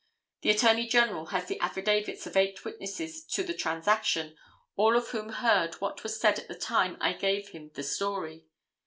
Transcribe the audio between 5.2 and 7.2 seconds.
heard what was said at the time I